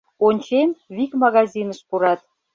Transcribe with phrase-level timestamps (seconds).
[0.27, 2.19] Ончем— вик магазиныш пурат.